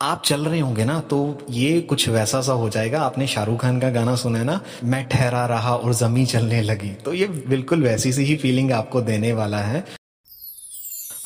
[0.00, 1.16] आप चल रहे होंगे ना तो
[1.50, 5.04] ये कुछ वैसा सा हो जाएगा। आपने शाहरुख खान का गाना सुना है ना, मैं
[5.08, 9.32] ठहरा रहा और जमी चलने लगी। तो ये बिल्कुल वैसी सी ही फीलिंग आपको देने
[9.32, 9.84] वाला है।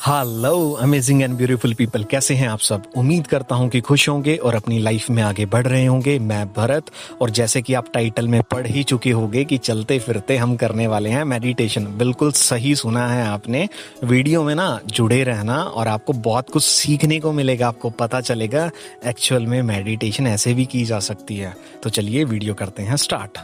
[0.07, 2.83] Hello amazing and beautiful people कैसे हैं आप सब?
[2.97, 6.47] उम्मीद करता हूँ कि खुश होंगे और अपनी लाइफ में आगे बढ़ रहे होंगे। मैं
[6.47, 6.85] भरत,
[7.21, 10.87] और जैसे कि आप टाइटल में पढ़ ही चुके होंगे कि चलते फिरते हम करने
[10.87, 13.67] वाले हैं मेडिटेशन बिल्कुल सही सुना है आपने।
[14.03, 18.69] वीडियो में ना जुड़े रहना और आपको बहुत कुछ सीखने को मिलेगा, आपको पता चलेगा।
[19.05, 23.37] एक्चुअल में मेडिटेशन ऐसे भी की जा सकती है। तो चलिए वीडियो करते हैं स्टार्ट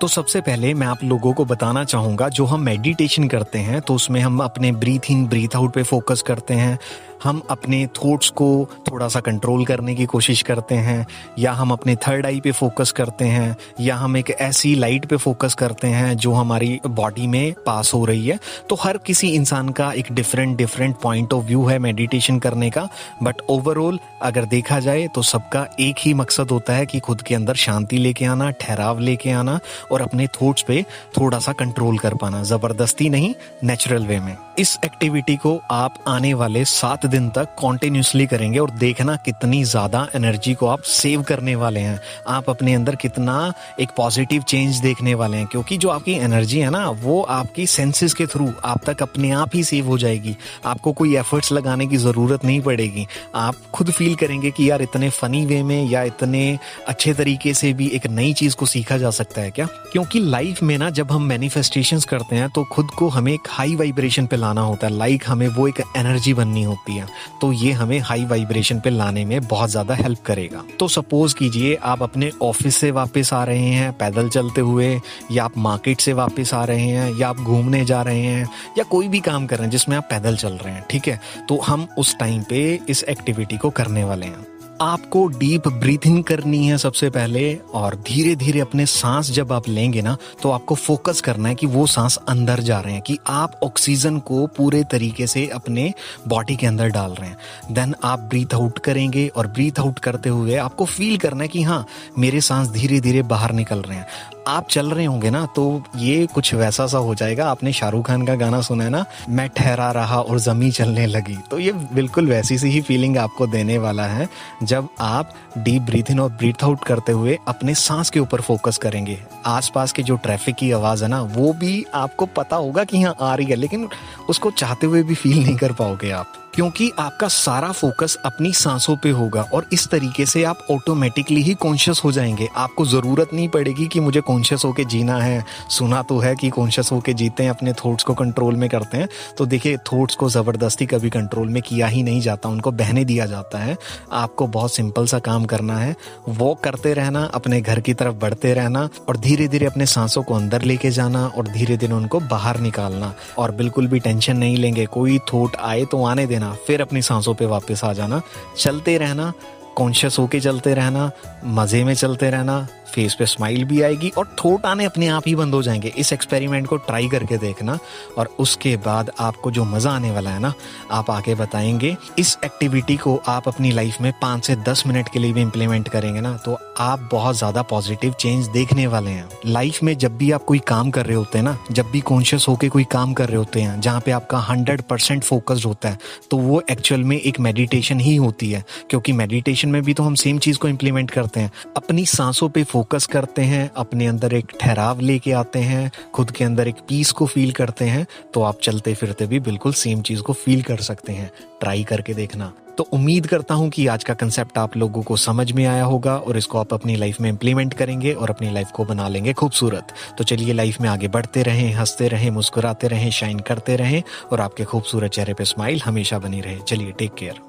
[0.00, 3.94] तो सबसे पहले मैं आप लोगों को बताना चाहूँगा, जो हम मेडिटेशन करते हैं तो
[3.94, 6.78] उसमें हम अपने ब्रीथ इन ब्रीथ आउट पे फोकस करते हैं।
[7.22, 8.48] हम अपने थॉट्स को
[8.88, 11.06] थोड़ा सा कंट्रोल करने की कोशिश करते हैं,
[11.38, 15.16] या हम अपने थर्ड आई पे फोकस करते हैं, या हम एक ऐसी लाइट पे
[15.16, 18.38] फोकस करते हैं, जो हमारी बॉडी में पास हो रही है।
[18.70, 22.88] तो हर किसी इंसान का एक different different point of view है मेडिटेशन करने का।
[23.22, 27.34] बट ओवरऑल अगर देखा जाए तो सबका एक ही मकसद होता है कि खुद के
[27.34, 29.58] अंदर शांति लेके आना, ठहराव लेके आना
[29.92, 30.82] और अपने थॉट्स पे
[31.18, 36.32] थोड़ा सा कंट्रोल कर पाना ज़बरदस्ती नहीं नेचुरल वे में। इस एक्टिविटी को आप आने
[36.34, 41.54] वाले सात दिन तक कॉन्टिन्यूसली करेंगे और देखना कितनी ज़्यादा एनर्जी को आप सेव करने
[41.54, 46.12] वाले हैं। आप अपने अंदर कितना एक पॉजिटिव चेंज देखने वाले हैं, क्योंकि जो आपकी
[46.12, 49.98] एनर्जी है ना, वो आपकी सेंसेस के थ्रू आप तक अपने आप ही सेव हो
[49.98, 50.36] जाएगी।
[50.66, 55.10] आपको कोई एफर्ट्स लगाने की ज़रूरत नहीं पड़ेगी। आप खुद फील करेंगे कि यार इतने
[55.10, 59.10] फनी वे में या इतने अच्छे तरीके से भी एक नई चीज़ को सीखा जा
[59.12, 59.66] सकता है क्या?
[59.92, 63.76] क्योंकि लाइफ में ना, जब हम मैनिफेस्टेशन करते हैं तो खुद को हमें एक हाई
[63.76, 67.06] वाइब्रेशन पे लाना होता है। लाइक हमें वो एक एनर्जी बननी होती है।
[67.40, 71.74] तो ये हमें हाई वाइब्रेशन पे लाने में बहुत ज़्यादा हेल्प करेगा। तो सपोज़ कीजिए
[71.74, 75.00] आप अपने ऑफ़िस से वापस आ रहे हैं, पैदल चलते हुए,
[75.32, 78.84] या आप मार्केट से वापस आ रहे हैं, या आप घूमने जा रहे हैं, या
[78.84, 81.20] कोई भी काम कर रहे हैं जिसमें आप पैदल चल रहे हैं, ठीक है?
[81.48, 86.66] तो हम उस टाइम पे इस एक्टिविटी को करने वाले हैं। आपको डीप ब्रीथिंग करनी
[86.66, 91.20] है सबसे पहले और धीरे धीरे अपने सांस जब आप लेंगे ना तो आपको फोकस
[91.20, 95.26] करना है कि वो सांस अंदर जा रहे हैं, कि आप ऑक्सीजन को पूरे तरीके
[95.26, 95.92] से अपने
[96.28, 100.28] बॉडी के अंदर डाल रहे हैं। देन आप ब्रीथ आउट करेंगे और ब्रीथ आउट करते
[100.28, 101.86] हुए आपको फील करना है कि हाँ
[102.18, 104.06] मेरे सांस धीरे धीरे बाहर निकल रहे हैं।
[104.48, 105.62] आप चल रहे होंगे ना तो
[105.96, 109.48] ये कुछ वैसा सा हो जाएगा। आपने शाहरुख खान का गाना सुना है ना, मैं
[109.48, 113.78] ठहरा रहा और जमी चलने लगी। तो ये बिल्कुल वैसी सी ही फीलिंग आपको देने
[113.78, 114.28] वाला है,
[114.62, 118.78] जब आप डीप ब्रीथ इन और ब्रीथ आउट करते हुए अपने सांस के ऊपर फोकस
[118.78, 122.98] करेंगे। आसपास के जो ट्रैफ़िक की आवाज़ है ना, वो भी आपको पता होगा कि
[122.98, 123.88] यहाँ आ रही है, लेकिन
[124.28, 128.96] उसको चाहते हुए भी फील नहीं कर पाओगे आप। क्योंकि आपका सारा फोकस अपनी सांसों
[128.96, 133.48] पे होगा और इस तरीके से आप ऑटोमेटिकली ही कॉन्शियस हो जाएँगे। आपको ज़रूरत नहीं
[133.48, 137.50] पड़ेगी कि मुझे कॉन्शियस होके जीना है। सुना तो है कि कॉन्शियस होके जीते हैं,
[137.50, 139.08] अपने थॉट्स को कंट्रोल में करते हैं।
[139.38, 143.26] तो देखिए थॉट्स को ज़बरदस्ती कभी कंट्रोल में किया ही नहीं जाता, उनको बहने दिया
[143.26, 143.76] जाता है।
[144.12, 145.96] आपको बहुत सिंपल सा काम करना है।
[146.28, 150.34] वॉक करते रहना, अपने घर की तरफ़ बढ़ते रहना और धीरे धीरे अपने सांसों को
[150.34, 154.86] अंदर लेके जाना और धीरे धीरे उनको बाहर निकालना। और बिल्कुल भी टेंशन नहीं लेंगे।
[154.86, 158.20] कोई थॉट आए तो आने देना। फिर अपनी सांसों पे वापस आ जाना
[158.56, 159.32] चलते रहना
[159.78, 161.10] कॉन्शियस होके चलते रहना,
[161.46, 165.34] मज़े में चलते रहना फेस पे स्माइल भी आएगी और थोट आने अपने आप ही
[165.34, 167.78] बंद हो जाएँगे। इस एक्सपेरिमेंट को ट्राई करके देखना
[168.18, 170.52] और उसके बाद आपको जो मज़ा आने वाला है ना,
[170.90, 175.18] आप आगे बताएँगे। इस एक्टिविटी को आप अपनी लाइफ में पाँच से दस मिनट के
[175.18, 179.82] लिए भी इम्प्लीमेंट करेंगे ना तो आप बहुत ज़्यादा पॉजिटिव चेंज देखने वाले हैं। लाइफ
[179.82, 182.68] में जब भी आप कोई काम कर रहे होते हैं ना, जब भी कॉन्शियस होकर
[182.68, 185.98] कोई काम कर रहे होते हैं, जहाँ पे आपका हंड्रेड परसेंट फोकस्ड होता है
[186.30, 190.14] तो वो एक्चुअल में एक मेडिटेशन ही होती है, क्योंकि मेडिटेशन में भी तो हम
[190.14, 194.52] सेम चीज़ को इम्प्लीमेंट करते हैं। अपनी सांसों पे फोकस करते हैं, अपने अंदर एक
[194.60, 198.60] ठहराव लेके आते हैं, खुद के अंदर एक पीस को फील करते हैं तो आप
[198.62, 201.30] चलते फिरते भी बिल्कुल सेम चीज़ को फील कर सकते हैं।
[201.60, 205.52] ट्राई करके देखना। तो उम्मीद करता हूँ कि आज का कंसेप्ट आप लोगों को समझ
[205.52, 208.84] में आया होगा और इसको आप अपनी लाइफ में इंप्लीमेंट करेंगे और अपनी लाइफ को
[208.84, 213.38] बना लेंगे खूबसूरत। तो चलिए लाइफ में आगे बढ़ते रहें, हँसते रहें, मुस्कुराते रहें शाइन
[213.38, 214.02] करते रहें
[214.32, 217.40] और आपके खूबसूरत चेहरे पे स्माइल हमेशा बनी रहे। चलिए टेक केयर